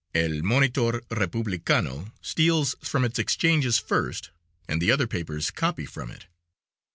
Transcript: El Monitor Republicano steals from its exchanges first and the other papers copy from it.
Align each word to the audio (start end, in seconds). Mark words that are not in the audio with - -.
El 0.15 0.41
Monitor 0.41 1.03
Republicano 1.11 2.11
steals 2.23 2.75
from 2.81 3.05
its 3.05 3.19
exchanges 3.19 3.77
first 3.77 4.31
and 4.67 4.81
the 4.81 4.89
other 4.91 5.05
papers 5.05 5.51
copy 5.51 5.85
from 5.85 6.09
it. 6.09 6.25